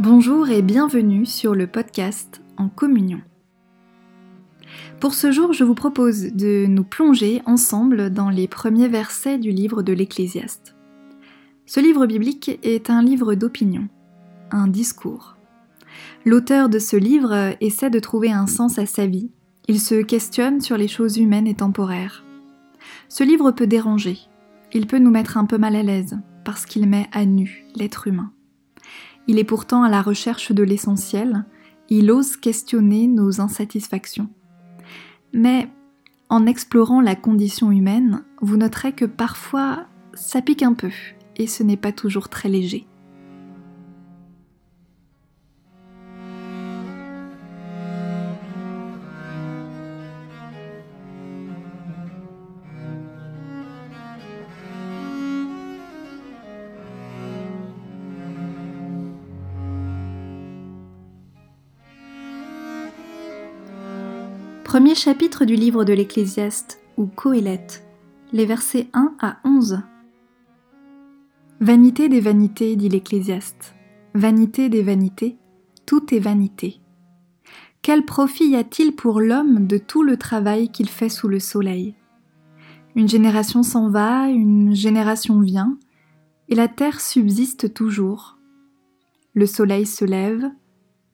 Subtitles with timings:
[0.00, 3.20] Bonjour et bienvenue sur le podcast En communion.
[4.98, 9.50] Pour ce jour, je vous propose de nous plonger ensemble dans les premiers versets du
[9.50, 10.74] livre de l'Ecclésiaste.
[11.66, 13.88] Ce livre biblique est un livre d'opinion,
[14.50, 15.36] un discours.
[16.24, 19.30] L'auteur de ce livre essaie de trouver un sens à sa vie,
[19.68, 22.24] il se questionne sur les choses humaines et temporaires.
[23.10, 24.16] Ce livre peut déranger,
[24.72, 28.06] il peut nous mettre un peu mal à l'aise, parce qu'il met à nu l'être
[28.06, 28.32] humain.
[29.30, 31.44] Il est pourtant à la recherche de l'essentiel,
[31.88, 34.28] il ose questionner nos insatisfactions.
[35.32, 35.68] Mais
[36.28, 40.90] en explorant la condition humaine, vous noterez que parfois ça pique un peu,
[41.36, 42.88] et ce n'est pas toujours très léger.
[64.70, 67.84] Premier chapitre du livre de l'Ecclésiaste, ou Coëlette,
[68.32, 69.80] les versets 1 à 11.
[71.58, 73.74] Vanité des vanités, dit l'Ecclésiaste.
[74.14, 75.38] Vanité des vanités,
[75.86, 76.80] tout est vanité.
[77.82, 81.96] Quel profit y a-t-il pour l'homme de tout le travail qu'il fait sous le soleil?
[82.94, 85.78] Une génération s'en va, une génération vient,
[86.48, 88.38] et la terre subsiste toujours.
[89.34, 90.48] Le soleil se lève,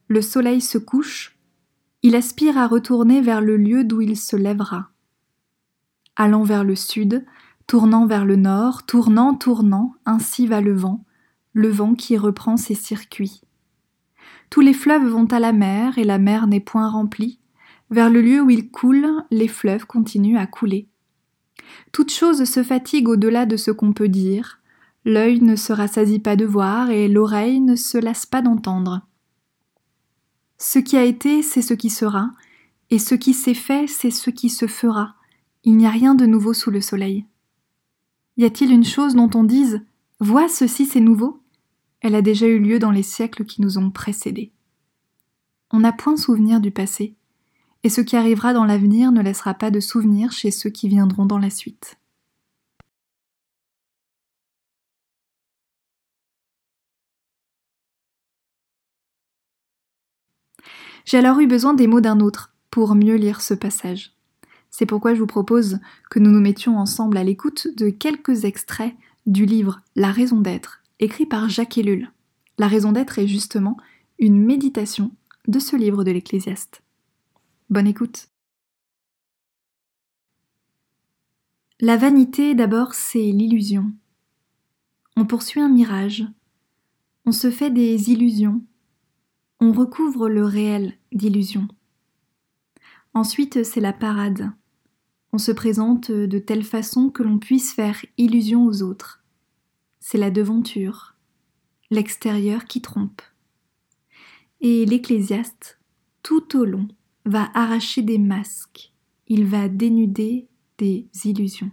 [0.09, 1.36] le soleil se couche,
[2.07, 4.91] il aspire à retourner vers le lieu d'où il se lèvera.
[6.15, 7.25] Allant vers le sud,
[7.67, 11.03] tournant vers le nord, tournant, tournant, ainsi va le vent,
[11.51, 13.41] le vent qui reprend ses circuits.
[14.49, 17.41] Tous les fleuves vont à la mer, et la mer n'est point remplie.
[17.89, 20.87] Vers le lieu où ils coulent, les fleuves continuent à couler.
[21.91, 24.61] Toute chose se fatigue au-delà de ce qu'on peut dire.
[25.03, 29.01] L'œil ne se rassasie pas de voir, et l'oreille ne se lasse pas d'entendre.
[30.57, 32.31] Ce qui a été, c'est ce qui sera,
[32.89, 35.15] et ce qui s'est fait, c'est ce qui se fera.
[35.63, 37.25] Il n'y a rien de nouveau sous le soleil.
[38.37, 39.81] Y a-t-il une chose dont on dise
[40.19, 41.41] Vois, ceci c'est nouveau
[42.01, 44.51] Elle a déjà eu lieu dans les siècles qui nous ont précédés.
[45.71, 47.15] On n'a point souvenir du passé,
[47.83, 51.25] et ce qui arrivera dans l'avenir ne laissera pas de souvenir chez ceux qui viendront
[51.25, 51.97] dans la suite.
[61.07, 64.11] J'ai alors eu besoin des mots d'un autre pour mieux lire ce passage.
[64.69, 65.79] C'est pourquoi je vous propose
[66.09, 68.93] que nous nous mettions ensemble à l'écoute de quelques extraits
[69.25, 72.11] du livre La raison d'être, écrit par Jacques Ellul.
[72.57, 73.77] La raison d'être est justement
[74.19, 75.13] une méditation
[75.47, 76.83] de ce livre de l'Ecclésiaste.
[77.69, 78.27] Bonne écoute.
[81.79, 83.93] La vanité, d'abord, c'est l'illusion.
[85.15, 86.25] On poursuit un mirage.
[87.25, 88.61] On se fait des illusions
[89.59, 91.67] on recouvre le réel d'illusions.
[93.13, 94.51] Ensuite, c'est la parade.
[95.33, 99.23] On se présente de telle façon que l'on puisse faire illusion aux autres.
[99.99, 101.15] C'est la devanture,
[101.89, 103.21] l'extérieur qui trompe.
[104.61, 105.79] Et l'ecclésiaste,
[106.23, 106.87] tout au long,
[107.25, 108.93] va arracher des masques,
[109.27, 110.47] il va dénuder
[110.77, 111.71] des illusions.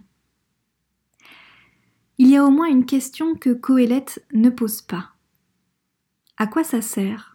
[2.17, 5.11] Il y a au moins une question que Coëlette ne pose pas.
[6.37, 7.34] À quoi ça sert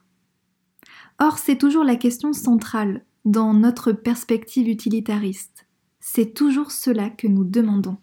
[1.23, 5.67] Or, c'est toujours la question centrale dans notre perspective utilitariste.
[6.01, 7.99] C'est toujours cela que nous demandons.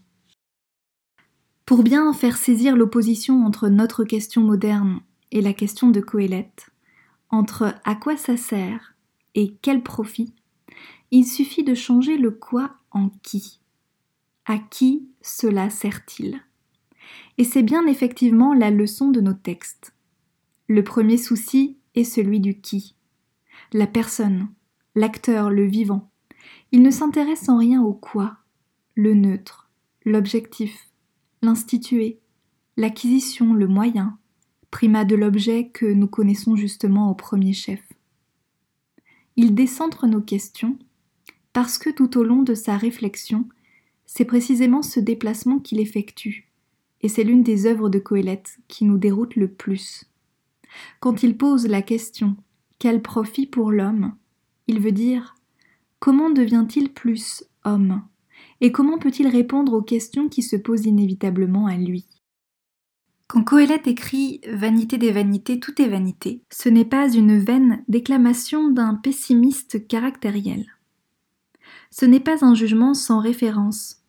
[1.66, 5.00] Pour bien faire saisir l'opposition entre notre question moderne
[5.32, 6.70] et la question de Coëlette,
[7.30, 8.94] entre à quoi ça sert
[9.34, 10.36] et quel profit,
[11.10, 13.60] il suffit de changer le quoi en qui.
[14.46, 16.40] À qui cela sert-il?
[17.40, 19.96] Et c'est bien effectivement la leçon de nos textes.
[20.68, 22.94] Le premier souci est celui du qui
[23.74, 24.50] la personne,
[24.96, 26.10] l'acteur, le vivant.
[26.72, 28.38] Il ne s'intéresse en rien au quoi,
[28.96, 29.70] le neutre,
[30.06, 30.90] l'objectif,
[31.42, 32.20] l'institué,
[32.78, 34.18] l'acquisition, le moyen,
[34.72, 37.82] primat de l'objet que nous connaissons justement au premier chef.
[39.36, 40.78] Il décentre nos questions
[41.54, 43.48] parce que tout au long de sa réflexion,
[44.06, 46.50] c'est précisément ce déplacement qu'il effectue,
[47.02, 50.06] et c'est l'une des œuvres de Coëlette qui nous déroute le plus.
[51.00, 52.36] Quand il pose la question
[52.80, 54.16] quel profit pour l'homme
[54.68, 55.36] Il veut dire
[56.00, 58.04] comment devient-il plus homme?
[58.62, 62.06] Et comment peut-il répondre aux questions qui se posent inévitablement à lui?
[63.28, 68.70] Quand Coëlette écrit Vanité des vanités, tout est vanité, ce n'est pas une vaine déclamation
[68.70, 70.66] d'un pessimiste caractériel.
[71.92, 74.04] Ce n'est pas un jugement sans référence.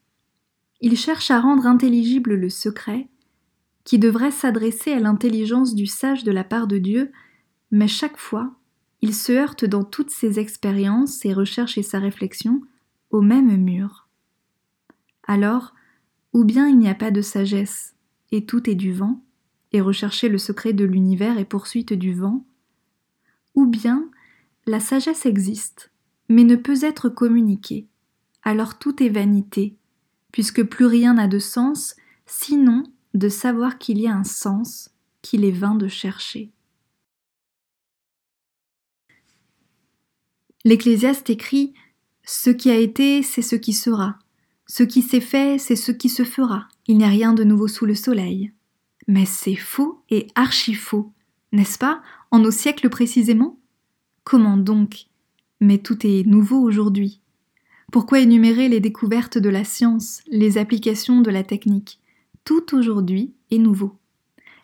[0.81, 3.09] Il cherche à rendre intelligible le secret,
[3.83, 7.11] qui devrait s'adresser à l'intelligence du sage de la part de Dieu,
[7.71, 8.58] mais chaque fois,
[9.01, 12.63] il se heurte dans toutes ses expériences, ses recherches et sa réflexion
[13.11, 14.09] au même mur.
[15.27, 15.75] Alors,
[16.33, 17.95] ou bien il n'y a pas de sagesse,
[18.33, 19.23] et tout est du vent,
[19.73, 22.45] et rechercher le secret de l'univers et poursuite du vent,
[23.55, 24.09] ou bien
[24.67, 25.91] la sagesse existe,
[26.29, 27.87] mais ne peut être communiquée,
[28.43, 29.77] alors tout est vanité,
[30.33, 31.97] puisque plus rien n'a de sens,
[32.27, 32.85] sinon
[33.15, 34.91] de savoir qu'il y a un sens
[35.23, 36.53] qu'il est vain de chercher.
[40.65, 41.75] L'Ecclésiaste écrit
[42.25, 44.19] Ce qui a été, c'est ce qui sera.
[44.67, 46.69] Ce qui s'est fait, c'est ce qui se fera.
[46.87, 48.53] Il n'y a rien de nouveau sous le soleil.
[49.07, 51.13] Mais c'est faux et archi faux,
[51.53, 53.59] n'est-ce pas, en nos siècles précisément?
[54.25, 55.07] Comment donc?
[55.61, 57.23] Mais tout est nouveau aujourd'hui.
[57.91, 62.01] Pourquoi énumérer les découvertes de la science, les applications de la technique?
[62.45, 63.97] Tout aujourd'hui est nouveau.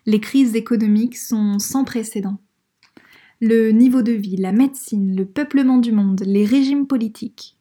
[0.05, 2.37] Les crises économiques sont sans précédent.
[3.41, 7.57] Le niveau de vie, la médecine, le peuplement du monde, les régimes politiques.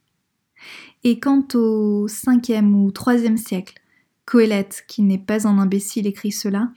[1.02, 3.74] Et quant au 5e ou 3e siècle,
[4.24, 6.70] Coëlette, qui n'est pas un imbécile, écrit cela,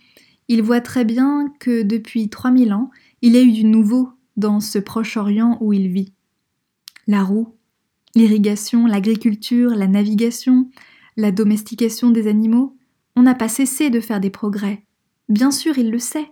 [0.47, 2.89] il voit très bien que depuis 3000 ans,
[3.21, 6.13] il y a eu du nouveau dans ce Proche-Orient où il vit.
[7.07, 7.55] La roue,
[8.15, 10.69] l'irrigation, l'agriculture, la navigation,
[11.15, 12.75] la domestication des animaux,
[13.15, 14.83] on n'a pas cessé de faire des progrès.
[15.29, 16.29] Bien sûr, il le sait.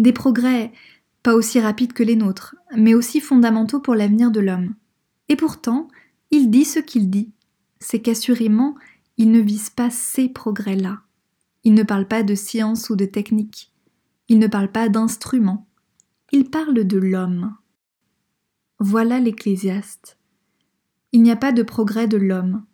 [0.00, 0.72] Des progrès
[1.22, 4.74] pas aussi rapides que les nôtres, mais aussi fondamentaux pour l'avenir de l'homme.
[5.28, 5.86] Et pourtant,
[6.32, 7.30] il dit ce qu'il dit.
[7.78, 8.74] C'est qu'assurément,
[9.16, 11.02] il ne vise pas ces progrès-là.
[11.62, 13.70] Il ne parle pas de science ou de technique.
[14.28, 15.68] Il ne parle pas d'instruments
[16.32, 17.56] il parle de l'homme.
[18.78, 20.16] Voilà l'Ecclésiaste.
[21.12, 22.64] Il n'y a pas de progrès de l'homme.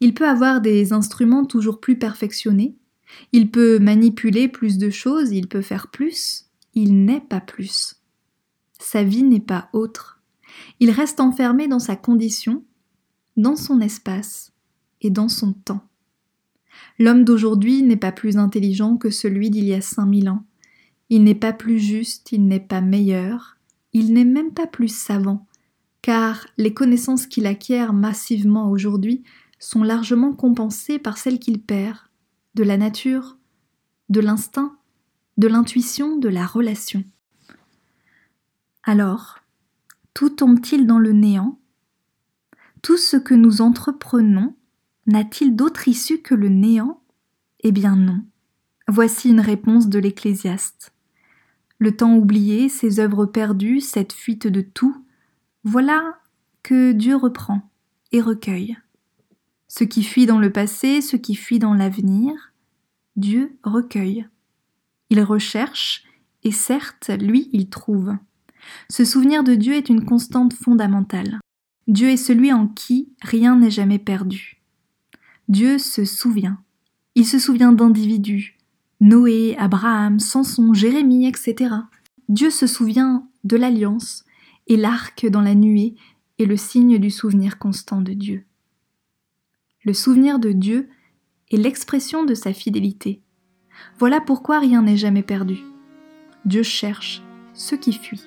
[0.00, 2.76] Il peut avoir des instruments toujours plus perfectionnés,
[3.32, 7.96] il peut manipuler plus de choses, il peut faire plus, il n'est pas plus.
[8.78, 10.20] Sa vie n'est pas autre.
[10.80, 12.64] Il reste enfermé dans sa condition,
[13.36, 14.52] dans son espace
[15.00, 15.82] et dans son temps.
[16.98, 20.44] L'homme d'aujourd'hui n'est pas plus intelligent que celui d'il y a cinq mille ans.
[21.08, 23.56] Il n'est pas plus juste, il n'est pas meilleur,
[23.92, 25.46] il n'est même pas plus savant,
[26.02, 29.24] car les connaissances qu'il acquiert massivement aujourd'hui
[29.58, 31.98] sont largement compensées par celles qu'il perd,
[32.54, 33.36] de la nature,
[34.08, 34.76] de l'instinct,
[35.36, 37.04] de l'intuition, de la relation.
[38.82, 39.38] Alors,
[40.14, 41.58] tout tombe-t-il dans le néant?
[42.82, 44.54] Tout ce que nous entreprenons
[45.06, 47.00] n'a-t-il d'autre issue que le néant?
[47.60, 48.22] Eh bien non.
[48.88, 50.92] Voici une réponse de l'Ecclésiaste
[51.80, 55.02] le temps oublié, ses œuvres perdues, cette fuite de tout,
[55.64, 56.18] voilà
[56.62, 57.62] que Dieu reprend
[58.12, 58.76] et recueille.
[59.66, 62.52] Ce qui fuit dans le passé, ce qui fuit dans l'avenir,
[63.16, 64.26] Dieu recueille.
[65.10, 66.04] Il recherche,
[66.44, 68.12] et certes, lui, il trouve.
[68.88, 71.40] Ce souvenir de Dieu est une constante fondamentale.
[71.88, 74.62] Dieu est celui en qui rien n'est jamais perdu.
[75.48, 76.62] Dieu se souvient.
[77.16, 78.56] Il se souvient d'individus,
[79.00, 81.74] Noé, Abraham, Samson, Jérémie, etc.
[82.28, 84.24] Dieu se souvient de l'alliance,
[84.68, 85.96] et l'arc dans la nuée
[86.38, 88.44] est le signe du souvenir constant de Dieu.
[89.82, 90.88] Le souvenir de Dieu
[91.50, 93.22] est l'expression de sa fidélité.
[93.98, 95.58] Voilà pourquoi rien n'est jamais perdu.
[96.44, 97.22] Dieu cherche
[97.54, 98.22] ce qui fuit.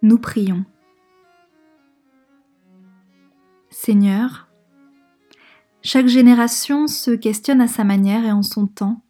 [0.00, 0.64] Nous prions.
[3.68, 4.48] Seigneur,
[5.82, 9.02] chaque génération se questionne à sa manière et en son temps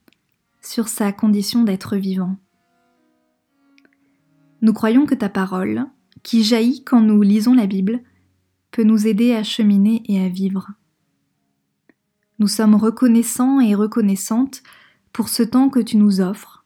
[0.63, 2.37] sur sa condition d'être vivant.
[4.63, 5.85] Nous croyons que ta parole,
[6.23, 8.03] qui jaillit quand nous lisons la Bible,
[8.71, 10.71] peut nous aider à cheminer et à vivre.
[12.39, 14.63] Nous sommes reconnaissants et reconnaissantes
[15.13, 16.65] pour ce temps que tu nous offres,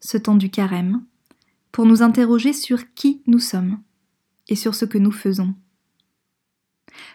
[0.00, 1.04] ce temps du carême,
[1.72, 3.82] pour nous interroger sur qui nous sommes
[4.48, 5.54] et sur ce que nous faisons.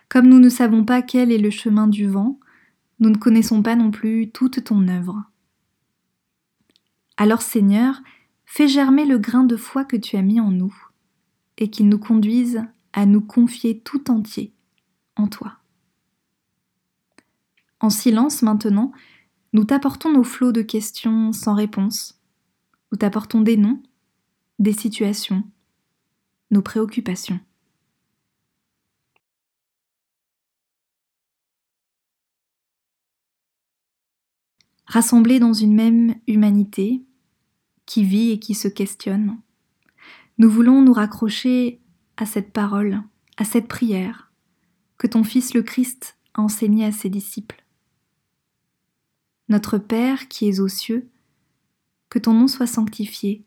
[0.10, 2.40] Comme nous ne savons pas quel est le chemin du vent,
[3.00, 5.24] nous ne connaissons pas non plus toute ton œuvre.
[7.18, 8.02] Alors Seigneur,
[8.46, 10.76] fais germer le grain de foi que tu as mis en nous,
[11.58, 14.54] et qu'il nous conduise à nous confier tout entier
[15.16, 15.58] en toi.
[17.80, 18.92] En silence maintenant,
[19.54, 22.20] nous t'apportons nos flots de questions sans réponse.
[22.92, 23.82] Nous t'apportons des noms,
[24.60, 25.44] des situations,
[26.52, 27.40] nos préoccupations.
[34.86, 37.04] Rassemblés dans une même humanité
[37.86, 39.38] qui vit et qui se questionne,
[40.38, 41.82] nous voulons nous raccrocher
[42.16, 43.02] à cette parole,
[43.38, 44.32] à cette prière
[44.98, 47.64] que ton Fils le Christ a enseignée à ses disciples.
[49.50, 51.10] Notre Père qui es aux cieux,
[52.10, 53.47] que ton nom soit sanctifié,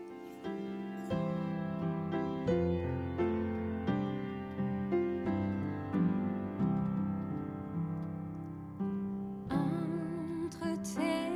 [10.81, 11.30] Entre tes